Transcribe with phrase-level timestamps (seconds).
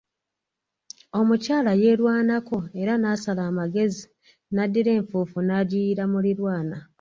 [1.19, 4.03] Omukyala yeerwanako era naasala amagezi
[4.55, 6.79] naddira enfuufu naagiyiira muliraanwa.